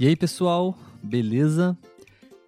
E 0.00 0.06
aí, 0.06 0.16
pessoal, 0.16 0.74
beleza? 1.02 1.76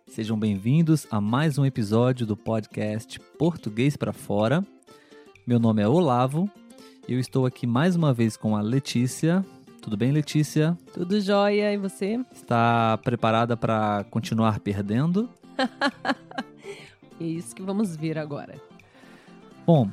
Sejam 0.06 0.38
bem-vindos 0.38 1.06
a 1.10 1.20
mais 1.20 1.58
um 1.58 1.66
episódio 1.66 2.24
do 2.24 2.34
podcast 2.34 3.20
Português 3.38 3.94
para 3.94 4.10
Fora. 4.10 4.64
Meu 5.46 5.60
nome 5.60 5.82
é 5.82 5.86
Olavo 5.86 6.50
e 7.06 7.12
eu 7.12 7.20
estou 7.20 7.44
aqui 7.44 7.66
mais 7.66 7.94
uma 7.94 8.10
vez 8.14 8.38
com 8.38 8.56
a 8.56 8.62
Letícia. 8.62 9.44
Tudo 9.82 9.98
bem, 9.98 10.12
Letícia? 10.12 10.78
Tudo 10.94 11.20
jóia, 11.20 11.70
e 11.74 11.76
você? 11.76 12.24
Está 12.32 12.96
preparada 13.04 13.54
para 13.54 14.02
continuar 14.04 14.58
perdendo? 14.60 15.28
é 17.20 17.20
isso 17.22 17.54
que 17.54 17.60
vamos 17.60 17.94
ver 17.94 18.16
agora. 18.16 18.54
Bom, 19.66 19.90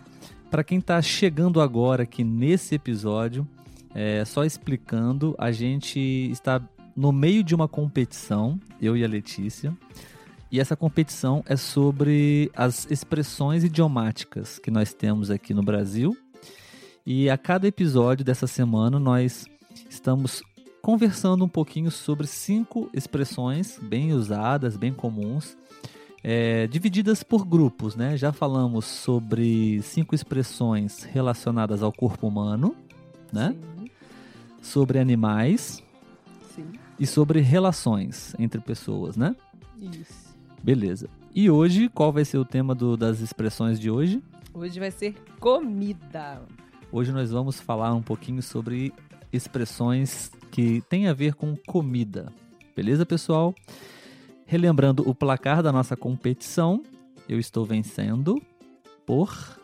para 0.49 0.63
quem 0.63 0.77
está 0.77 1.01
chegando 1.01 1.59
agora 1.59 2.03
aqui 2.03 2.23
nesse 2.23 2.75
episódio, 2.75 3.45
é, 3.93 4.23
só 4.23 4.45
explicando, 4.45 5.35
a 5.37 5.51
gente 5.51 5.99
está 6.31 6.61
no 6.99 7.13
meio 7.13 7.45
de 7.45 7.55
uma 7.55 7.65
competição, 7.65 8.59
eu 8.81 8.97
e 8.97 9.05
a 9.05 9.07
Letícia. 9.07 9.73
E 10.51 10.59
essa 10.59 10.75
competição 10.75 11.41
é 11.45 11.55
sobre 11.55 12.51
as 12.53 12.91
expressões 12.91 13.63
idiomáticas 13.63 14.59
que 14.59 14.69
nós 14.69 14.93
temos 14.93 15.31
aqui 15.31 15.53
no 15.53 15.63
Brasil. 15.63 16.17
E 17.05 17.29
a 17.29 17.37
cada 17.37 17.65
episódio 17.65 18.25
dessa 18.25 18.47
semana 18.47 18.99
nós 18.99 19.45
estamos 19.89 20.43
conversando 20.81 21.45
um 21.45 21.47
pouquinho 21.47 21.89
sobre 21.89 22.27
cinco 22.27 22.89
expressões 22.93 23.79
bem 23.81 24.11
usadas, 24.11 24.75
bem 24.75 24.91
comuns, 24.91 25.57
é, 26.21 26.67
divididas 26.67 27.23
por 27.23 27.45
grupos, 27.45 27.95
né? 27.95 28.17
Já 28.17 28.33
falamos 28.33 28.83
sobre 28.83 29.81
cinco 29.83 30.13
expressões 30.13 31.03
relacionadas 31.03 31.81
ao 31.81 31.93
corpo 31.93 32.27
humano, 32.27 32.75
né? 33.31 33.55
Sim. 33.77 33.89
Sobre 34.61 34.99
animais, 34.99 35.81
e 36.99 37.07
sobre 37.07 37.39
relações 37.39 38.35
entre 38.37 38.59
pessoas, 38.59 39.15
né? 39.15 39.35
Isso. 39.81 40.35
Beleza. 40.61 41.09
E 41.33 41.49
hoje, 41.49 41.87
qual 41.89 42.11
vai 42.11 42.25
ser 42.25 42.37
o 42.37 42.45
tema 42.45 42.75
do, 42.75 42.97
das 42.97 43.21
expressões 43.21 43.79
de 43.79 43.89
hoje? 43.89 44.21
Hoje 44.53 44.79
vai 44.79 44.91
ser 44.91 45.15
comida. 45.39 46.41
Hoje 46.91 47.11
nós 47.11 47.31
vamos 47.31 47.61
falar 47.61 47.93
um 47.93 48.01
pouquinho 48.01 48.41
sobre 48.41 48.91
expressões 49.31 50.31
que 50.51 50.81
têm 50.89 51.07
a 51.07 51.13
ver 51.13 51.35
com 51.35 51.55
comida. 51.55 52.33
Beleza, 52.75 53.05
pessoal? 53.05 53.53
Relembrando 54.45 55.07
o 55.07 55.13
placar 55.13 55.61
da 55.61 55.71
nossa 55.71 55.95
competição, 55.95 56.83
eu 57.27 57.39
estou 57.39 57.63
vencendo 57.63 58.41
por 59.05 59.59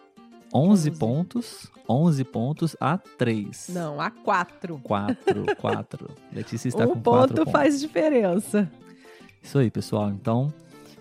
11, 0.53 0.89
11. 0.89 0.91
pontos. 0.91 1.74
11 1.87 2.23
pontos 2.25 2.75
a 2.79 2.97
3. 2.97 3.69
Não, 3.69 3.99
a 4.01 4.09
4. 4.09 4.79
4, 4.83 5.55
4. 5.57 6.09
Letícia 6.33 6.67
está 6.67 6.83
um 6.83 6.93
com 6.93 7.01
4 7.01 7.03
ponto 7.03 7.35
pontos. 7.35 7.51
faz 7.51 7.79
diferença. 7.79 8.69
Isso 9.41 9.57
aí, 9.57 9.69
pessoal. 9.69 10.09
Então, 10.09 10.53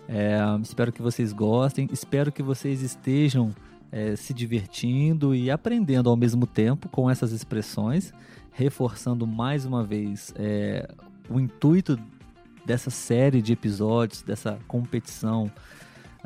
é, 0.07 0.37
espero 0.61 0.91
que 0.91 1.01
vocês 1.01 1.33
gostem. 1.33 1.89
Espero 1.91 2.31
que 2.31 2.43
vocês 2.43 2.81
estejam 2.81 3.53
é, 3.91 4.15
se 4.15 4.33
divertindo 4.33 5.33
e 5.33 5.49
aprendendo 5.49 6.09
ao 6.09 6.15
mesmo 6.15 6.45
tempo 6.45 6.89
com 6.89 7.09
essas 7.09 7.31
expressões, 7.31 8.13
reforçando 8.51 9.25
mais 9.25 9.65
uma 9.65 9.83
vez 9.83 10.33
é, 10.37 10.87
o 11.29 11.39
intuito 11.39 11.97
dessa 12.65 12.89
série 12.89 13.41
de 13.41 13.53
episódios, 13.53 14.21
dessa 14.21 14.57
competição 14.67 15.51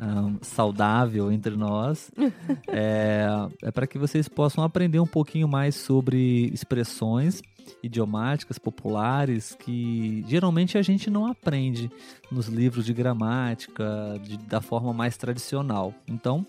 um, 0.00 0.38
saudável 0.40 1.30
entre 1.30 1.56
nós, 1.56 2.10
é, 2.66 3.26
é 3.62 3.70
para 3.70 3.86
que 3.86 3.98
vocês 3.98 4.28
possam 4.28 4.64
aprender 4.64 4.98
um 4.98 5.06
pouquinho 5.06 5.46
mais 5.46 5.74
sobre 5.74 6.50
expressões 6.52 7.42
idiomáticas 7.82 8.58
populares 8.58 9.54
que 9.54 10.24
geralmente 10.26 10.76
a 10.76 10.82
gente 10.82 11.08
não 11.08 11.26
aprende 11.26 11.90
nos 12.30 12.48
livros 12.48 12.84
de 12.84 12.92
gramática 12.92 14.18
de, 14.22 14.36
da 14.38 14.60
forma 14.60 14.92
mais 14.92 15.16
tradicional. 15.16 15.94
Então, 16.08 16.44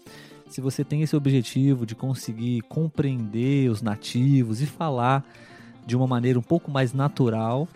se 0.50 0.61
você 0.61 0.84
tem 0.84 1.01
esse 1.01 1.16
objetivo 1.16 1.85
de 1.85 1.95
conseguir 1.95 2.61
compreender 2.63 3.69
os 3.69 3.81
nativos 3.81 4.61
e 4.61 4.66
falar 4.66 5.23
de 5.85 5.95
uma 5.95 6.07
maneira 6.07 6.40
um 6.40 6.44
pouco 6.44 6.72
mais 6.72 6.94
natural, 6.94 7.67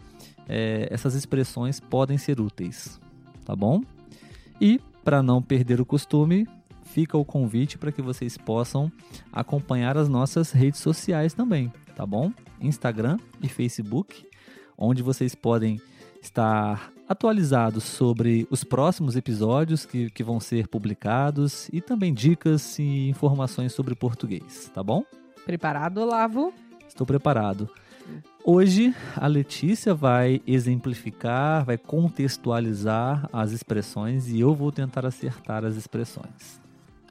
é, 0.48 0.88
essas 0.92 1.16
expressões 1.16 1.80
podem 1.80 2.18
ser 2.18 2.40
úteis, 2.40 3.00
tá 3.46 3.56
bom? 3.56 3.82
E 4.60 4.80
para 5.06 5.22
não 5.22 5.40
perder 5.40 5.80
o 5.80 5.86
costume, 5.86 6.48
fica 6.84 7.16
o 7.16 7.24
convite 7.24 7.78
para 7.78 7.92
que 7.92 8.02
vocês 8.02 8.40
possam 8.40 8.92
acompanhar 9.32 9.98
as 9.98 10.10
nossas 10.10 10.52
redes 10.52 10.80
sociais 10.80 11.32
também, 11.32 11.72
tá 11.96 12.06
bom? 12.08 12.32
Instagram 12.60 13.18
e 13.40 13.48
Facebook, 13.48 14.28
onde 14.76 15.04
vocês 15.04 15.36
podem 15.36 15.80
estar 16.20 16.92
atualizados 17.08 17.84
sobre 17.84 18.48
os 18.50 18.64
próximos 18.64 19.16
episódios 19.16 19.86
que, 19.86 20.10
que 20.10 20.24
vão 20.24 20.40
ser 20.40 20.68
publicados 20.68 21.70
e 21.72 21.82
também 21.82 22.12
dicas 22.12 22.80
e 22.80 23.08
informações 23.08 23.74
sobre 23.74 23.94
português, 23.94 24.72
tá 24.74 24.82
bom? 24.82 25.04
Preparado, 25.46 26.00
Olavo? 26.00 26.52
Estou 26.88 27.06
preparado. 27.06 27.70
Hoje 28.48 28.94
a 29.16 29.26
Letícia 29.26 29.96
vai 29.96 30.40
exemplificar, 30.46 31.66
vai 31.66 31.80
contextualizar 31.80 33.28
as 33.34 33.52
expressões 33.52 34.28
e 34.28 34.40
eu 34.40 34.54
vou 34.54 34.72
tentar 34.72 35.04
acertar 35.04 35.66
as 35.66 35.76
expressões. 35.76 36.62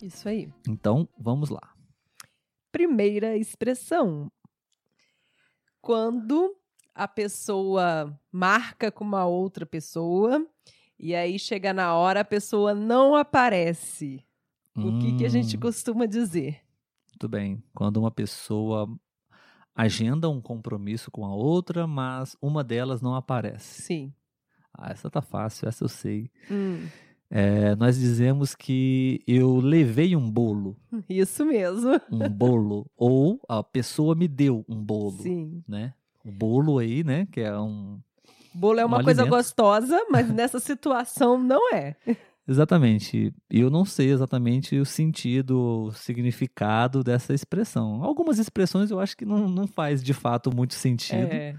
Isso 0.01 0.29
aí. 0.29 0.49
Então, 0.69 1.09
vamos 1.19 1.51
lá. 1.51 1.75
Primeira 2.71 3.37
expressão. 3.37 4.31
Quando 5.81 6.55
a 6.95 7.09
pessoa 7.09 8.17
marca 8.31 8.93
com 8.93 9.03
uma 9.03 9.27
outra 9.27 9.67
pessoa 9.67 10.47
e 10.97 11.17
aí 11.17 11.37
chega 11.37 11.75
na 11.75 11.97
hora 11.97 12.21
a 12.21 12.25
pessoa 12.25 12.77
não 12.77 13.17
aparece. 13.17 14.25
O 14.77 14.83
hum, 14.83 14.99
que, 15.01 15.17
que 15.17 15.27
a 15.27 15.29
gente 15.29 15.57
hum. 15.57 15.61
costuma 15.61 16.07
dizer? 16.07 16.61
Muito 17.11 17.29
bem. 17.29 17.61
Quando 17.75 17.97
uma 17.97 18.13
pessoa 18.13 18.89
agenda 19.75 20.29
um 20.29 20.41
compromisso 20.41 21.11
com 21.11 21.25
a 21.25 21.35
outra, 21.35 21.87
mas 21.87 22.37
uma 22.41 22.63
delas 22.63 23.03
não 23.03 23.15
aparece. 23.15 23.83
Sim. 23.83 24.13
Ah, 24.73 24.91
essa 24.91 25.11
tá 25.11 25.23
fácil, 25.23 25.69
essa 25.69 25.85
eu 25.85 25.89
sei. 25.89 26.31
Hum. 26.51 26.87
É, 27.31 27.75
nós 27.77 27.99
dizemos 27.99 28.55
que 28.55 29.23
eu 29.27 29.57
levei 29.57 30.15
um 30.15 30.31
bolo. 30.31 30.77
Isso 31.09 31.45
mesmo. 31.45 32.01
Um 32.11 32.29
bolo. 32.29 32.87
Ou 32.97 33.41
a 33.49 33.63
pessoa 33.63 34.15
me 34.15 34.29
deu 34.29 34.65
um 34.69 34.77
bolo. 34.77 35.23
Sim. 35.23 35.63
Né? 35.67 35.95
O 36.25 36.31
bolo 36.31 36.79
aí, 36.79 37.03
né? 37.03 37.27
Que 37.33 37.41
é 37.41 37.59
um. 37.59 37.99
Bolo 38.55 38.79
é 38.79 38.85
uma 38.85 39.01
um 39.01 39.05
coisa 39.05 39.23
alimento. 39.23 39.37
gostosa, 39.37 40.07
mas 40.11 40.29
nessa 40.31 40.61
situação 40.61 41.39
não 41.39 41.75
é. 41.75 41.97
Exatamente. 42.47 43.33
Eu 43.49 43.71
não 43.71 43.85
sei 43.85 44.11
exatamente 44.11 44.79
o 44.79 44.85
sentido, 44.85 45.87
o 45.87 45.93
significado 45.93 47.03
dessa 47.03 47.33
expressão. 47.33 48.05
Algumas 48.05 48.39
expressões 48.39 48.91
eu 48.91 49.01
acho 49.01 49.17
que 49.17 49.25
não, 49.25 49.49
não 49.49 49.67
faz 49.67 50.03
de 50.03 50.13
fato 50.13 50.55
muito 50.55 50.75
sentido. 50.75 51.33
É. 51.33 51.57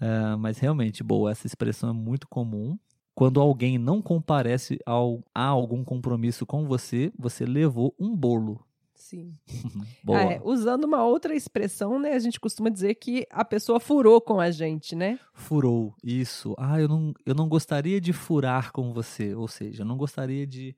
É, 0.00 0.36
mas 0.36 0.58
realmente, 0.58 1.02
boa, 1.02 1.30
essa 1.30 1.46
expressão 1.46 1.90
é 1.90 1.92
muito 1.92 2.28
comum. 2.28 2.78
Quando 3.14 3.40
alguém 3.40 3.78
não 3.78 4.00
comparece 4.00 4.78
ao, 4.86 5.20
a 5.34 5.44
algum 5.44 5.84
compromisso 5.84 6.46
com 6.46 6.64
você, 6.66 7.12
você 7.18 7.44
levou 7.44 7.94
um 7.98 8.16
bolo. 8.16 8.64
Sim. 8.98 9.38
Boa. 10.04 10.18
Ah, 10.18 10.22
é, 10.24 10.40
usando 10.42 10.84
uma 10.84 11.04
outra 11.04 11.34
expressão, 11.34 11.98
né? 11.98 12.12
A 12.12 12.18
gente 12.18 12.40
costuma 12.40 12.68
dizer 12.68 12.96
que 12.96 13.26
a 13.30 13.44
pessoa 13.44 13.78
furou 13.78 14.20
com 14.20 14.40
a 14.40 14.50
gente, 14.50 14.94
né? 14.96 15.18
Furou, 15.32 15.94
isso. 16.02 16.54
Ah, 16.58 16.80
eu 16.80 16.88
não, 16.88 17.14
eu 17.24 17.34
não 17.34 17.48
gostaria 17.48 18.00
de 18.00 18.12
furar 18.12 18.72
com 18.72 18.92
você. 18.92 19.34
Ou 19.34 19.46
seja, 19.46 19.82
eu 19.82 19.86
não 19.86 19.96
gostaria 19.96 20.46
de 20.46 20.76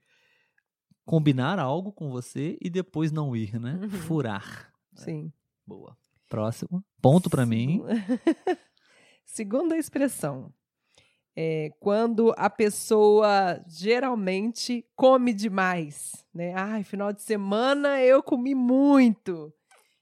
combinar 1.05 1.59
algo 1.59 1.93
com 1.93 2.11
você 2.11 2.57
e 2.61 2.69
depois 2.69 3.11
não 3.11 3.35
ir, 3.35 3.59
né? 3.59 3.81
Uhum. 3.83 3.89
Furar. 3.89 4.71
Sim. 4.95 5.33
Boa. 5.67 5.97
Próximo. 6.29 6.85
Ponto 7.03 7.29
para 7.29 7.47
mim. 7.47 7.83
Segunda 9.25 9.77
expressão. 9.77 10.53
É 11.37 11.71
quando 11.81 12.35
a 12.37 12.51
pessoa 12.51 13.63
geralmente 13.67 14.85
come 14.97 15.33
demais, 15.33 16.25
né? 16.35 16.53
Ai, 16.55 16.83
final 16.83 17.13
de 17.13 17.23
semana 17.23 18.01
eu 18.03 18.23
comi 18.23 18.55
muito. 18.55 19.53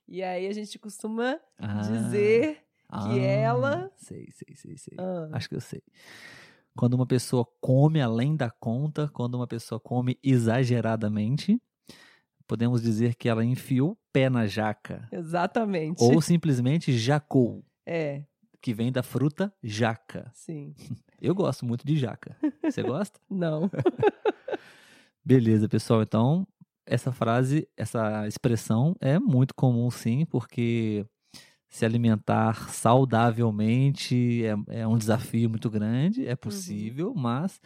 E 0.07 0.23
aí 0.23 0.47
a 0.47 0.53
gente 0.53 0.77
costuma 0.79 1.39
Ah, 1.57 1.81
dizer 1.81 2.57
ah, 2.89 3.13
ela- 3.15 3.91
Sei, 3.95 4.27
sei, 4.31 4.55
sei, 4.55 4.77
sei. 4.77 4.97
Ah. 4.99 5.29
Acho 5.33 5.47
que 5.49 5.55
eu 5.55 5.61
sei. 5.61 5.83
Quando 6.75 6.95
uma 6.95 7.05
pessoa 7.05 7.45
come 7.61 8.01
além 8.01 8.35
da 8.35 8.49
conta, 8.49 9.07
quando 9.13 9.35
uma 9.35 9.47
pessoa 9.47 9.79
come 9.79 10.17
exageradamente, 10.23 11.61
podemos 12.47 12.81
dizer 12.81 13.15
que 13.15 13.29
ela 13.29 13.45
enfiou 13.45 13.91
o 13.91 13.97
pé 14.11 14.29
na 14.29 14.47
jaca. 14.47 15.07
Exatamente. 15.11 16.01
Ou 16.03 16.19
simplesmente 16.21 16.91
jacou, 16.97 17.63
É, 17.85 18.23
que 18.61 18.73
vem 18.73 18.91
da 18.91 19.03
fruta 19.03 19.53
jaca. 19.63 20.31
sim. 20.33 20.73
Eu 21.21 21.35
gosto 21.35 21.65
muito 21.65 21.85
de 21.85 21.97
jaca. 21.97 22.35
Você 22.67 22.83
gosta? 22.83 23.19
Não. 23.29 23.69
Beleza, 25.23 25.67
pessoal. 25.67 26.01
Então, 26.01 26.47
essa 26.85 27.11
frase, 27.11 27.67
essa 27.77 28.27
expressão 28.27 28.95
é 28.99 29.19
muito 29.19 29.53
comum, 29.53 29.89
sim, 29.91 30.25
porque 30.25 31.05
se 31.69 31.85
alimentar 31.85 32.69
saudavelmente 32.69 34.43
é, 34.45 34.79
é 34.81 34.87
um 34.87 34.97
desafio 34.97 35.49
muito 35.49 35.69
grande, 35.69 36.27
é 36.27 36.35
possível, 36.35 37.13
mas 37.15 37.61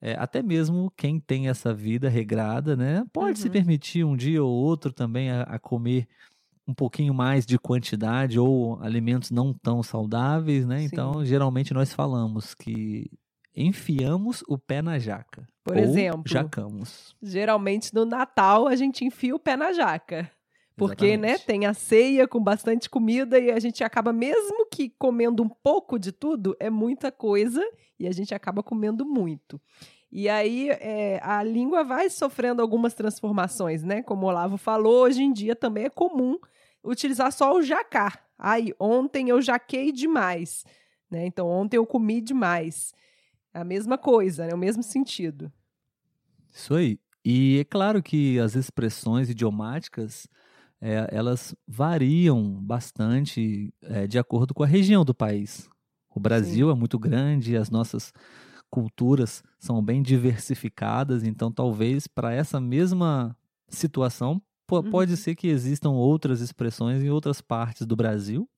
é, 0.00 0.14
até 0.14 0.42
mesmo 0.42 0.92
quem 0.96 1.20
tem 1.20 1.48
essa 1.48 1.74
vida 1.74 2.08
regrada, 2.08 2.76
né, 2.76 3.04
pode 3.12 3.38
se 3.38 3.48
Uhum. 3.48 3.52
permitir 3.52 4.04
um 4.04 4.16
dia 4.16 4.42
ou 4.44 4.50
outro 4.52 4.92
também 4.92 5.30
a, 5.30 5.42
a 5.42 5.58
comer 5.58 6.08
um 6.66 6.74
pouquinho 6.74 7.14
mais 7.14 7.46
de 7.46 7.58
quantidade 7.58 8.38
ou 8.38 8.80
alimentos 8.82 9.30
não 9.30 9.52
tão 9.52 9.82
saudáveis, 9.82 10.66
né? 10.66 10.80
Sim. 10.80 10.84
Então, 10.86 11.24
geralmente 11.24 11.72
nós 11.72 11.92
falamos 11.92 12.54
que 12.54 13.10
enfiamos 13.54 14.42
o 14.48 14.58
pé 14.58 14.82
na 14.82 14.98
jaca. 14.98 15.46
Por 15.64 15.76
ou 15.76 15.82
exemplo, 15.82 16.22
jacamos. 16.26 17.14
geralmente 17.22 17.94
no 17.94 18.04
Natal 18.04 18.66
a 18.66 18.76
gente 18.76 19.04
enfia 19.04 19.34
o 19.34 19.38
pé 19.38 19.56
na 19.56 19.72
jaca. 19.72 20.30
Porque, 20.76 21.16
né, 21.16 21.28
Exatamente. 21.30 21.46
tem 21.46 21.66
a 21.66 21.72
ceia 21.72 22.28
com 22.28 22.38
bastante 22.38 22.90
comida 22.90 23.38
e 23.38 23.50
a 23.50 23.58
gente 23.58 23.82
acaba, 23.82 24.12
mesmo 24.12 24.66
que 24.70 24.90
comendo 24.90 25.42
um 25.42 25.48
pouco 25.48 25.98
de 25.98 26.12
tudo, 26.12 26.54
é 26.60 26.68
muita 26.68 27.10
coisa 27.10 27.64
e 27.98 28.06
a 28.06 28.12
gente 28.12 28.34
acaba 28.34 28.62
comendo 28.62 29.06
muito. 29.06 29.58
E 30.18 30.30
aí 30.30 30.70
é, 30.70 31.20
a 31.22 31.42
língua 31.42 31.84
vai 31.84 32.08
sofrendo 32.08 32.62
algumas 32.62 32.94
transformações, 32.94 33.82
né? 33.82 34.02
Como 34.02 34.24
o 34.24 34.28
Olavo 34.30 34.56
falou, 34.56 35.02
hoje 35.02 35.22
em 35.22 35.30
dia 35.30 35.54
também 35.54 35.84
é 35.84 35.90
comum 35.90 36.38
utilizar 36.82 37.30
só 37.30 37.54
o 37.54 37.60
jacar. 37.60 38.24
Ai, 38.38 38.72
ontem 38.80 39.28
eu 39.28 39.42
jaquei 39.42 39.92
demais, 39.92 40.64
né? 41.10 41.26
Então 41.26 41.46
ontem 41.46 41.76
eu 41.76 41.84
comi 41.84 42.22
demais. 42.22 42.94
É 43.52 43.58
a 43.58 43.64
mesma 43.64 43.98
coisa, 43.98 44.46
né? 44.46 44.54
O 44.54 44.58
mesmo 44.58 44.82
sentido. 44.82 45.52
Isso 46.50 46.74
aí. 46.74 46.98
E 47.22 47.58
é 47.60 47.64
claro 47.64 48.02
que 48.02 48.38
as 48.38 48.56
expressões 48.56 49.28
idiomáticas 49.28 50.26
é, 50.80 51.10
elas 51.12 51.54
variam 51.68 52.42
bastante 52.62 53.70
é, 53.82 54.06
de 54.06 54.18
acordo 54.18 54.54
com 54.54 54.62
a 54.62 54.66
região 54.66 55.04
do 55.04 55.14
país. 55.14 55.68
O 56.08 56.18
Brasil 56.18 56.70
é 56.70 56.74
muito 56.74 56.98
grande, 56.98 57.54
as 57.54 57.68
nossas 57.68 58.14
culturas 58.70 59.42
são 59.58 59.82
bem 59.82 60.02
diversificadas, 60.02 61.24
então 61.24 61.50
talvez 61.50 62.06
para 62.06 62.32
essa 62.32 62.60
mesma 62.60 63.36
situação 63.68 64.40
Uhum. 64.70 64.90
pode 64.90 65.16
ser 65.16 65.36
que 65.36 65.46
existam 65.46 65.90
outras 65.90 66.40
expressões 66.40 67.02
em 67.02 67.08
outras 67.08 67.40
partes 67.40 67.86
do 67.86 67.94
Brasil. 67.94 68.48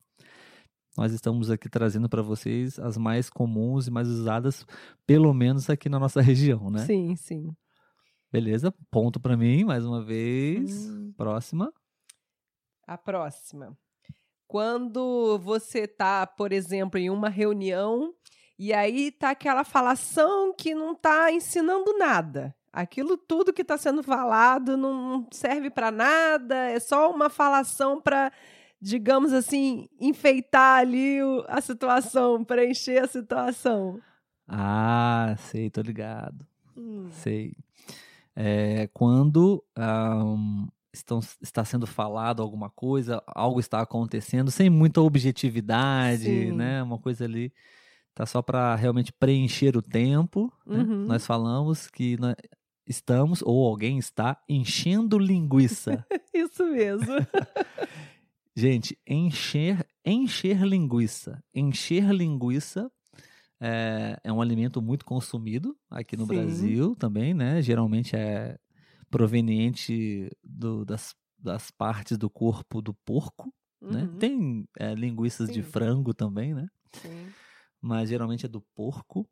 Nós 0.96 1.12
estamos 1.12 1.50
aqui 1.50 1.69
trazendo 1.69 2.08
para 2.08 2.22
vocês 2.22 2.78
as 2.78 2.96
mais 2.96 3.28
comuns 3.31 3.87
e 3.87 3.90
mais 3.90 4.08
usadas, 4.08 4.66
pelo 5.06 5.32
menos 5.34 5.69
aqui 5.69 5.88
na 5.88 5.99
nossa 5.99 6.20
região, 6.22 6.70
né? 6.70 6.84
Sim, 6.87 7.14
sim. 7.14 7.55
Beleza, 8.32 8.75
ponto 8.90 9.20
pra 9.20 9.37
mim, 9.37 9.64
mais 9.64 9.84
uma 9.84 10.02
vez. 10.02 10.88
Hum. 10.88 11.12
Próxima. 11.16 11.72
A 12.87 12.96
próxima. 12.96 13.76
Quando 14.46 15.38
você 15.38 15.87
tá, 15.87 16.26
por 16.26 16.52
exemplo, 16.52 16.99
em 16.99 17.10
uma 17.10 17.28
reunião 17.28 18.14
e 18.58 18.72
aí 18.72 19.12
tá 19.12 19.31
aquela 19.31 19.62
falação 19.62 20.52
que 20.52 20.75
não 20.75 20.94
tá 20.94 21.31
ensinando 21.32 21.96
nada. 21.96 22.55
Aquilo 22.72 23.16
tudo 23.16 23.52
que 23.52 23.62
está 23.62 23.78
sendo 23.78 24.02
falado 24.02 24.76
não 24.76 25.26
serve 25.31 25.70
para 25.70 25.90
nada, 25.90 26.55
é 26.70 26.78
só 26.81 27.10
uma 27.10 27.31
falação 27.31 28.00
para, 28.00 28.32
digamos 28.81 29.32
assim, 29.32 29.88
enfeitar 30.00 30.81
ali 30.81 31.19
a 31.46 31.60
situação, 31.60 32.44
preencher 32.44 32.99
a 32.99 33.06
situação. 33.06 34.00
Ah, 34.46 35.34
sei, 35.38 35.70
tô 35.70 35.81
ligado. 35.81 36.46
Hum, 36.76 37.08
Sei. 37.10 37.55
É, 38.34 38.88
quando 38.94 39.64
ahm, 39.76 40.69
estão, 40.93 41.20
está 41.43 41.64
sendo 41.64 41.87
falado 41.87 42.40
alguma 42.40 42.70
coisa, 42.70 43.22
algo 43.26 43.58
está 43.58 43.81
acontecendo 43.81 44.50
sem 44.50 44.70
muita 44.70 45.00
objetividade, 45.00 46.25
Sim. 46.25 46.52
né? 46.52 46.82
Uma 46.82 46.99
coisa 46.99 47.25
ali 47.25 47.52
tá 48.19 48.26
só 48.26 48.43
para 48.43 48.75
realmente 48.75 49.12
preencher 49.12 49.76
o 49.76 49.81
tempo. 49.82 50.53
né? 50.67 50.81
Uhum. 50.81 51.06
Nós 51.06 51.25
falamos 51.25 51.87
que 51.87 52.17
nós 52.19 52.35
estamos 52.85 53.43
ou 53.43 53.65
alguém 53.65 53.97
está 53.97 54.43
enchendo 54.49 55.17
linguiça. 55.20 56.05
Isso 56.35 56.65
mesmo. 56.67 57.06
Gente, 58.56 58.99
encher, 59.06 59.87
encher 60.05 60.62
linguiça. 60.67 61.41
Encher 61.55 62.11
linguiça 62.12 62.91
é, 63.61 64.19
é 64.25 64.32
um 64.32 64.43
alimento 64.43 64.82
muito 64.82 65.05
consumido 65.05 65.76
aqui 65.88 66.17
no 66.17 66.26
Sim. 66.26 66.35
Brasil 66.35 66.97
também, 66.97 67.32
né? 67.32 67.62
Geralmente 67.62 68.17
é 68.17 68.59
proveniente 69.09 70.29
do- 70.43 70.85
das, 70.85 71.15
das 71.38 71.70
partes 71.70 72.19
do 72.19 72.29
corpo 72.29 72.82
do 72.82 72.93
porco, 72.93 73.55
né? 73.81 74.03
Uhum, 74.03 74.19
Tem 74.19 74.69
é, 74.76 74.93
linguiças 74.97 75.49
de 75.49 75.62
Sim. 75.62 75.70
frango 75.70 76.12
também, 76.12 76.53
né? 76.53 76.67
sim. 76.94 77.29
Mas 77.80 78.08
geralmente 78.08 78.46
é 78.46 78.48
do 78.48 78.60
porco. 78.75 79.26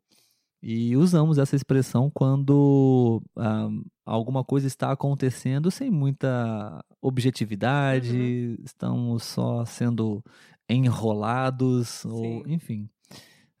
E 0.61 0.97
usamos 0.97 1.37
essa 1.37 1.55
expressão 1.55 2.09
quando 2.11 3.21
ah, 3.37 3.69
alguma 4.05 4.43
coisa 4.43 4.65
está 4.65 4.91
acontecendo 4.91 5.69
sem 5.69 5.91
muita 5.91 6.83
objetividade, 6.99 8.59
estamos 8.63 9.23
só 9.23 9.63
sendo 9.65 10.23
enrolados, 10.67 12.03
ou, 12.05 12.17
Sim. 12.17 12.43
enfim. 12.47 12.89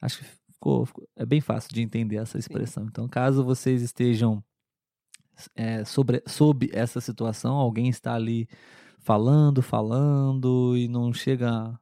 Acho 0.01 0.17
que 0.19 0.25
ficou, 0.53 0.85
ficou- 0.85 1.07
é 1.15 1.25
bem 1.25 1.39
fácil 1.39 1.71
de 1.73 1.81
entender 1.81 2.15
essa 2.17 2.37
expressão. 2.37 2.85
Então, 2.85 3.07
caso 3.07 3.43
vocês 3.43 3.81
estejam 3.83 4.43
é, 5.55 5.85
sobre, 5.85 6.23
sob 6.25 6.69
essa 6.73 6.99
situação, 6.99 7.55
alguém 7.55 7.89
está 7.89 8.15
ali 8.15 8.47
falando, 8.99 9.61
falando 9.61 10.75
e 10.75 10.87
não 10.87 11.13
chega 11.13 11.79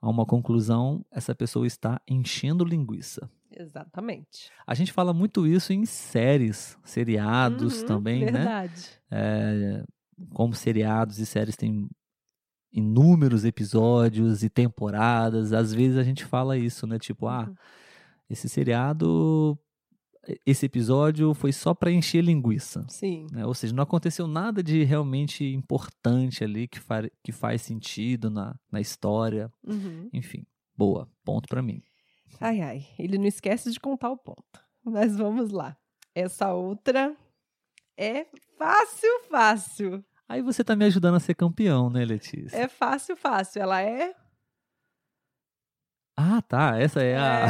a 0.00 0.08
uma 0.08 0.26
conclusão, 0.26 1.04
essa 1.10 1.34
pessoa 1.34 1.66
está 1.66 2.00
enchendo 2.08 2.64
linguiça. 2.64 3.30
Exatamente. 3.50 4.50
A 4.66 4.74
gente 4.74 4.92
fala 4.92 5.14
muito 5.14 5.46
isso 5.46 5.72
em 5.72 5.86
séries, 5.86 6.76
seriados 6.84 7.80
Uhum, 7.80 7.86
também, 7.86 8.24
né? 8.24 8.32
Verdade. 8.32 9.00
É, 9.10 9.84
como 10.34 10.54
seriados 10.54 11.18
e 11.18 11.26
séries 11.26 11.56
têm 11.56 11.88
inúmeros 12.72 13.44
episódios 13.44 14.42
e 14.42 14.50
temporadas, 14.50 15.52
às 15.52 15.72
vezes 15.72 15.96
a 15.96 16.02
gente 16.02 16.24
fala 16.24 16.58
isso, 16.58 16.86
né? 16.86 16.98
Tipo, 16.98 17.26
ah, 17.28 17.46
Uhum. 17.48 17.54
esse 18.28 18.48
seriado, 18.48 19.58
esse 20.44 20.66
episódio 20.66 21.32
foi 21.34 21.52
só 21.52 21.74
para 21.74 21.90
encher 21.90 22.22
linguiça. 22.22 22.84
Sim. 22.88 23.26
né? 23.32 23.44
Ou 23.46 23.54
seja, 23.54 23.74
não 23.74 23.82
aconteceu 23.82 24.26
nada 24.26 24.62
de 24.62 24.82
realmente 24.84 25.44
importante 25.44 26.42
ali 26.42 26.66
que, 26.66 26.80
fa 26.80 27.08
que 27.22 27.32
faz 27.32 27.62
sentido 27.62 28.30
na, 28.30 28.54
na 28.70 28.80
história. 28.80 29.50
Uhum. 29.64 30.08
Enfim, 30.12 30.44
boa, 30.76 31.08
ponto 31.24 31.48
pra 31.48 31.62
mim. 31.62 31.82
Ai, 32.40 32.60
ai. 32.60 32.86
Ele 32.98 33.18
não 33.18 33.26
esquece 33.26 33.70
de 33.70 33.80
contar 33.80 34.10
o 34.10 34.16
ponto. 34.16 34.60
Mas 34.84 35.16
vamos 35.16 35.50
lá. 35.50 35.76
Essa 36.14 36.52
outra 36.52 37.16
é 37.96 38.26
fácil, 38.58 39.10
fácil. 39.30 40.04
Aí 40.28 40.42
você 40.42 40.64
tá 40.64 40.74
me 40.74 40.84
ajudando 40.84 41.14
a 41.14 41.20
ser 41.20 41.34
campeão, 41.34 41.88
né, 41.88 42.04
Letícia? 42.04 42.56
É 42.56 42.68
fácil, 42.68 43.16
fácil. 43.16 43.62
Ela 43.62 43.82
é. 43.82 44.14
Ah, 46.16 46.40
tá. 46.40 46.78
Essa 46.78 47.02
é 47.02 47.16
a. 47.16 47.46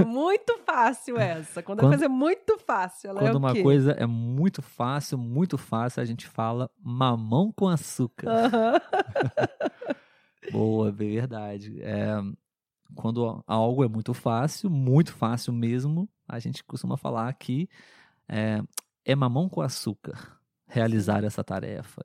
É 0.00 0.04
muito 0.04 0.58
fácil 0.66 1.16
essa. 1.18 1.62
Quando, 1.62 1.78
a 1.80 1.82
Quando- 1.82 1.92
coisa 1.92 2.04
é 2.04 2.08
muito 2.08 2.58
fácil, 2.58 3.10
ela 3.10 3.20
é 3.20 3.22
Quando 3.24 3.34
o 3.36 3.38
uma 3.38 3.54
coisa 3.62 3.92
é 3.92 4.04
muito 4.06 4.60
fácil, 4.60 5.16
muito 5.16 5.56
fácil, 5.56 6.02
a 6.02 6.04
gente 6.04 6.26
fala 6.26 6.70
mamão 6.78 7.50
com 7.50 7.68
açúcar. 7.68 8.28
Aham. 8.28 8.80
Boa, 10.52 10.90
verdade. 10.90 11.80
É, 11.82 12.20
quando 12.94 13.42
algo 13.46 13.84
é 13.84 13.88
muito 13.88 14.12
fácil, 14.12 14.68
muito 14.68 15.12
fácil 15.14 15.52
mesmo, 15.52 16.08
a 16.28 16.38
gente 16.38 16.62
costuma 16.64 16.96
falar 16.96 17.32
que 17.34 17.68
é, 18.28 18.60
é 19.04 19.14
mamão 19.14 19.48
com 19.48 19.60
açúcar 19.62 20.38
realizar 20.66 21.24
essa 21.24 21.42
tarefa. 21.44 22.04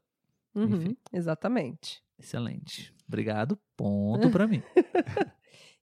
Uhum, 0.55 0.95
exatamente. 1.11 2.01
Excelente. 2.17 2.93
Obrigado. 3.07 3.57
Ponto 3.75 4.29
pra 4.31 4.47
mim. 4.47 4.61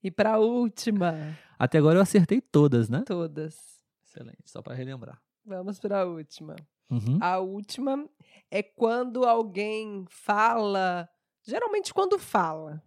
E 0.06 0.12
para 0.12 0.34
a 0.34 0.38
última, 0.38 1.36
Até 1.58 1.80
agora 1.80 1.98
eu 1.98 2.02
acertei 2.04 2.40
todas, 2.40 2.90
né? 2.90 3.02
todas. 3.08 3.82
Excelente. 4.06 4.44
Só 4.46 4.62
pra 4.62 4.76
relembrar. 4.76 5.20
Vamos 5.44 5.80
para 5.80 6.02
a 6.02 6.06
última. 6.06 6.56
Uhum. 6.92 7.18
A 7.20 7.40
última 7.40 8.08
é 8.52 8.62
quando 8.62 9.26
alguém 9.26 10.06
fala 10.08 11.10
geralmente 11.42 11.92
quando 11.92 12.20
fala 12.20 12.84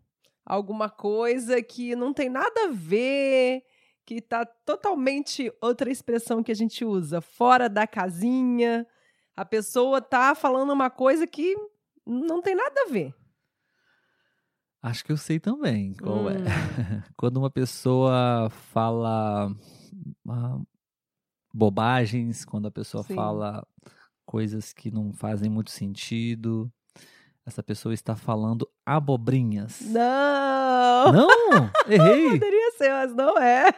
alguma 0.47 0.89
coisa 0.89 1.61
que 1.61 1.97
não 1.97 2.15
tem 2.15 2.29
nada 2.29 2.67
a 2.67 2.71
ver, 2.73 3.65
que 4.07 4.21
tá 4.21 4.47
totalmente 4.47 5.53
outra 5.61 5.91
expressão 5.91 6.41
que 6.41 6.53
a 6.53 6.55
gente 6.55 6.85
usa, 6.85 7.21
fora 7.21 7.69
da 7.69 7.85
casinha. 7.85 8.87
A 9.37 9.45
pessoa 9.45 10.01
tá 10.01 10.37
falando 10.37 10.73
uma 10.73 10.89
coisa 10.89 11.27
que 11.27 11.57
não 12.07 12.41
tem 12.41 12.55
nada 12.55 12.85
a 12.87 12.91
ver. 12.93 13.13
Acho 14.83 15.05
que 15.05 15.13
eu 15.13 15.17
sei 15.17 15.41
também 15.41 15.95
qual 15.95 16.31
é. 16.31 16.39
Hum. 16.39 16.45
Quando 17.17 17.39
uma 17.39 17.51
pessoa 17.51 18.49
fala 18.51 19.51
ah, 20.29 20.59
bobagens, 21.53 22.45
quando 22.45 22.69
a 22.69 22.71
pessoa 22.71 23.03
Sim. 23.03 23.15
fala 23.15 23.67
coisas 24.25 24.73
que 24.73 24.91
não 24.91 25.13
fazem 25.13 25.51
muito 25.51 25.71
sentido, 25.71 26.71
essa 27.45 27.63
pessoa 27.63 27.95
está 27.95 28.15
falando 28.15 28.69
abobrinhas. 28.87 29.81
Não! 29.81 31.13
Não! 31.13 31.71
Errei! 31.89 32.31
Poderia 32.31 32.73
ser, 32.73 32.91
mas 32.91 33.15
não 33.15 33.39
é. 33.39 33.71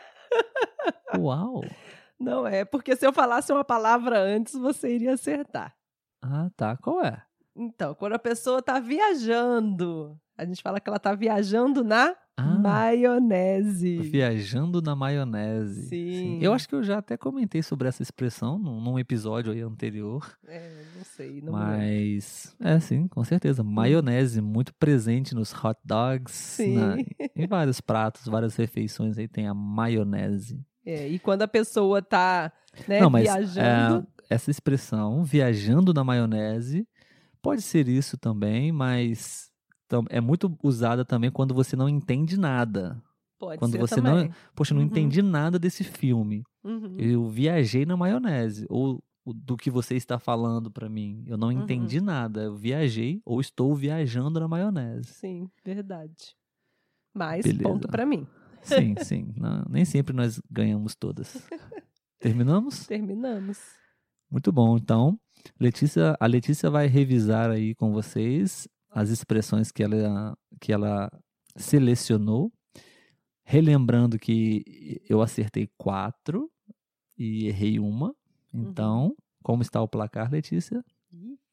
Uau! 1.17 1.63
Não 2.21 2.47
é, 2.47 2.67
porque 2.67 2.95
se 2.95 3.07
eu 3.07 3.15
falasse 3.15 3.51
uma 3.51 3.65
palavra 3.65 4.21
antes, 4.21 4.53
você 4.53 4.95
iria 4.95 5.15
acertar. 5.15 5.75
Ah, 6.21 6.51
tá. 6.55 6.77
Qual 6.77 7.03
é? 7.03 7.23
Então, 7.57 7.95
quando 7.95 8.13
a 8.13 8.19
pessoa 8.19 8.61
tá 8.61 8.79
viajando, 8.79 10.21
a 10.41 10.45
gente 10.47 10.63
fala 10.63 10.81
que 10.81 10.89
ela 10.89 10.99
tá 10.99 11.15
viajando 11.15 11.83
na 11.85 12.15
Ah, 12.37 12.43
maionese. 12.59 13.99
viajando 13.99 14.81
na 14.81 14.95
maionese. 14.97 15.89
Sim. 15.89 16.39
Eu 16.41 16.53
acho 16.53 16.69
que 16.69 16.75
eu 16.75 16.83
já 16.83 16.99
até 16.99 17.17
comentei 17.17 17.63
sobre 17.63 17.89
essa 17.89 18.03
expressão 18.03 18.59
num, 18.59 18.81
num 18.81 18.99
episódio 18.99 19.53
aí 19.53 19.61
anterior. 19.61 20.27
É, 20.47 20.83
não 20.97 21.05
sei, 21.05 21.41
não 21.43 21.53
lembro. 21.55 21.69
Mas, 21.77 22.57
é 22.61 22.81
sim, 22.81 23.07
com 23.09 23.23
certeza. 23.25 23.63
Maionese, 23.63 24.41
muito 24.41 24.73
presente 24.75 25.35
nos 25.35 25.53
hot 25.53 25.79
dogs, 25.85 26.33
Sim. 26.33 26.75
na- 26.75 26.97
em 27.37 27.47
vários 27.47 27.81
pratos, 27.81 28.25
várias 28.27 28.57
refeições 28.57 29.19
aí 29.19 29.29
tem 29.29 29.47
a 29.47 29.55
maionese. 29.55 30.65
É, 30.87 31.07
e 31.09 31.19
quando 31.19 31.43
a 31.43 31.49
pessoa 31.49 32.01
tá 32.01 32.51
né, 32.89 33.01
Não, 33.01 33.11
mas 33.11 33.25
viajando. 33.25 34.07
é, 34.31 34.35
essa 34.35 34.51
expressão, 34.51 35.23
viajando 35.25 35.93
na 35.93 36.03
maionese, 36.05 36.87
pode 37.43 37.61
ser 37.63 37.87
isso 37.89 38.17
também, 38.17 38.73
mas 38.73 39.50
é 40.09 40.21
muito 40.21 40.57
usada 40.63 41.05
também 41.05 41.31
quando 41.31 41.55
você 41.55 41.75
não 41.77 41.89
entende 41.89 42.39
nada. 42.39 43.03
pode 43.39 43.59
quando 43.59 43.73
ser 43.73 43.79
você 43.79 44.01
não- 44.03 44.17
também. 44.17 44.35
Poxa, 44.55 44.73
eu 44.73 44.77
não 44.77 44.83
Uhum. 44.83 44.89
entendi 44.91 45.23
nada 45.23 45.59
desse 45.59 45.83
filme. 45.83 46.43
Uhum. 46.63 46.97
Eu 46.99 47.27
viajei 47.27 47.87
na 47.87 47.97
maionese. 47.97 48.67
Ou 48.69 49.03
do 49.27 49.57
que 49.57 49.71
você 49.71 49.95
está 49.97 50.19
falando 50.19 50.71
pra 50.71 50.89
mim. 50.91 51.25
Eu 51.27 51.39
não 51.39 51.49
Uhum. 51.49 51.63
entendi 51.63 52.01
nada. 52.03 52.43
Eu 52.43 52.57
viajei 52.57 53.21
ou 53.25 53.41
estou 53.41 53.75
viajando 53.75 54.39
na 54.39 54.47
maionese. 54.47 55.09
Sim, 55.15 55.49
verdade. 55.65 56.35
Mas 57.15 57.43
Beleza. 57.45 57.63
ponto 57.63 57.89
pra 57.89 58.05
mim. 58.05 58.27
Sim, 58.63 58.95
sim. 59.15 59.33
Não, 59.37 59.65
nem 59.71 59.87
sempre 59.87 60.15
nós 60.15 60.39
ganhamos 60.51 60.95
todas. 60.95 61.49
Terminamos? 62.19 62.87
Terminamos. 62.87 63.59
Muito 64.31 64.53
bom. 64.53 64.77
Então, 64.77 65.19
Letícia, 65.59 66.15
a 66.21 66.27
Letícia 66.27 66.69
vai 66.71 66.87
revisar 66.87 67.51
aí 67.51 67.75
com 67.75 67.91
vocês 67.93 68.69
as 68.91 69.11
expressões 69.11 69.71
que 69.71 69.83
ela, 69.83 70.37
que 70.61 70.73
ela 70.73 71.11
selecionou. 71.57 72.53
Relembrando 73.45 74.19
que 74.19 75.01
eu 75.09 75.21
acertei 75.21 75.69
quatro 75.77 76.51
e 77.19 77.49
errei 77.49 77.79
uma. 77.79 78.15
Então, 78.53 79.17
como 79.43 79.63
está 79.63 79.81
o 79.81 79.89
placar, 79.89 80.31
Letícia? 80.31 80.85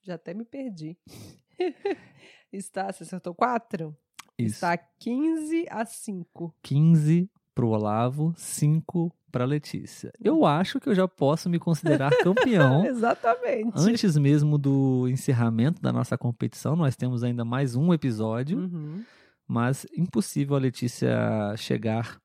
Já 0.01 0.15
até 0.15 0.33
me 0.33 0.45
perdi. 0.45 0.97
Está, 2.51 2.91
você 2.91 3.03
acertou 3.03 3.35
quatro? 3.35 3.95
Isso. 4.37 4.55
Está 4.55 4.77
15 4.77 5.65
a 5.69 5.85
5. 5.85 6.55
15 6.61 7.29
para 7.53 7.65
o 7.65 7.69
Olavo, 7.69 8.33
5 8.37 9.11
para 9.31 9.45
Letícia. 9.45 10.11
Eu 10.23 10.45
acho 10.45 10.79
que 10.79 10.87
eu 10.89 10.95
já 10.95 11.07
posso 11.07 11.49
me 11.49 11.59
considerar 11.59 12.11
campeão. 12.17 12.85
Exatamente. 12.87 13.71
Antes 13.75 14.17
mesmo 14.17 14.57
do 14.57 15.07
encerramento 15.07 15.81
da 15.81 15.91
nossa 15.91 16.17
competição, 16.17 16.75
nós 16.75 16.95
temos 16.95 17.23
ainda 17.23 17.43
mais 17.45 17.75
um 17.75 17.93
episódio, 17.93 18.57
Uhum. 18.59 19.03
mas 19.47 19.85
impossível 19.95 20.55
a 20.55 20.59
Letícia 20.59 21.55
chegar 21.57 22.17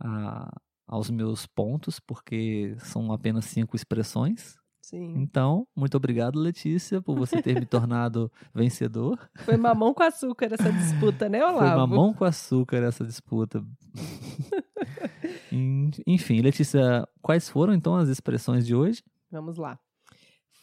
a- 0.00 0.52
aos 0.86 1.10
meus 1.10 1.46
pontos, 1.46 1.98
porque 1.98 2.76
são 2.78 3.12
apenas 3.12 3.44
cinco 3.46 3.74
expressões. 3.74 4.56
Sim. 4.88 5.14
Então, 5.16 5.66
muito 5.74 5.96
obrigado, 5.96 6.38
Letícia, 6.38 7.02
por 7.02 7.16
você 7.16 7.42
ter 7.42 7.58
me 7.58 7.66
tornado 7.66 8.30
vencedor. 8.54 9.18
Foi 9.44 9.56
mamão 9.56 9.92
com 9.92 10.04
açúcar 10.04 10.46
essa 10.52 10.72
disputa, 10.72 11.28
né, 11.28 11.44
Olavo? 11.44 11.58
Foi 11.58 11.76
mamão 11.76 12.14
com 12.14 12.24
açúcar 12.24 12.76
essa 12.84 13.04
disputa. 13.04 13.64
En- 15.50 15.90
Enfim, 16.06 16.40
Letícia, 16.40 17.04
quais 17.20 17.48
foram 17.48 17.74
então 17.74 17.96
as 17.96 18.08
expressões 18.08 18.64
de 18.64 18.76
hoje? 18.76 19.02
Vamos 19.28 19.56
lá. 19.56 19.76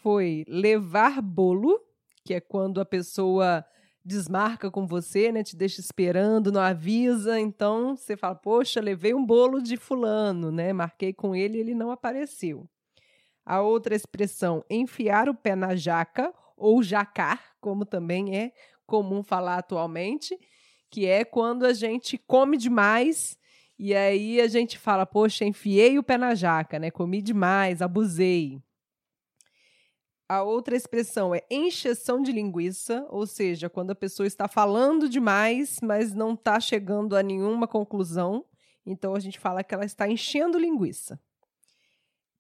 Foi 0.02 0.46
levar 0.48 1.22
bolo, 1.22 1.78
que 2.24 2.34
é 2.34 2.40
quando 2.40 2.80
a 2.80 2.86
pessoa 2.86 3.66
desmarca 4.06 4.72
com 4.72 4.88
você, 4.88 5.34
né? 5.34 5.44
Te 5.44 5.58
deixa 5.58 5.82
esperando, 5.82 6.50
não 6.50 6.62
avisa. 6.62 7.38
Então 7.40 7.98
você 7.98 8.16
fala, 8.16 8.36
poxa, 8.36 8.80
levei 8.80 9.14
um 9.14 9.26
bolo 9.26 9.62
de 9.62 9.76
fulano, 9.76 10.50
né? 10.50 10.72
Marquei 10.72 11.12
com 11.14 11.36
ele 11.36 11.58
e 11.58 11.60
ele 11.62 11.74
não 11.76 11.92
apareceu. 11.92 12.70
A 13.46 13.62
outra 13.62 13.96
expressão, 13.96 14.64
enfiar 14.70 15.28
o 15.28 15.36
pé 15.36 15.56
na 15.56 15.76
jaca 15.76 16.34
ou 16.56 16.82
jacar, 16.82 17.56
como 17.60 17.86
também 17.86 18.38
é 18.38 18.54
comum 18.86 19.24
falar 19.24 19.58
atualmente, 19.58 20.38
que 20.90 21.06
é 21.06 21.26
quando 21.26 21.66
a 21.66 21.74
gente 21.74 22.18
come 22.18 22.58
demais 22.58 23.38
e 23.78 23.94
aí 23.94 24.40
a 24.40 24.48
gente 24.48 24.78
fala, 24.78 25.06
poxa, 25.06 25.44
enfiei 25.44 25.98
o 25.98 26.04
pé 26.04 26.18
na 26.18 26.36
jaca, 26.36 26.78
né? 26.78 26.92
Comi 26.92 27.22
demais, 27.22 27.82
abusei. 27.82 28.62
A 30.30 30.42
outra 30.42 30.76
expressão 30.76 31.36
é 31.36 31.44
encheção 31.50 32.22
de 32.22 32.32
linguiça, 32.32 33.06
ou 33.10 33.28
seja, 33.28 33.70
quando 33.70 33.92
a 33.92 33.96
pessoa 33.96 34.26
está 34.26 34.48
falando 34.48 35.10
demais, 35.10 35.80
mas 35.82 36.14
não 36.14 36.34
está 36.34 36.60
chegando 36.60 37.16
a 37.16 37.22
nenhuma 37.22 37.68
conclusão. 37.68 38.46
Então 38.86 39.16
a 39.16 39.20
gente 39.20 39.40
fala 39.40 39.64
que 39.64 39.74
ela 39.74 39.86
está 39.86 40.08
enchendo 40.08 40.58
linguiça. 40.58 41.20